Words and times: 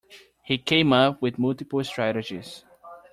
He 0.43 0.57
came 0.57 0.93
up 0.93 1.21
with 1.21 1.37
multiple 1.37 1.83
strategies. 1.83 2.63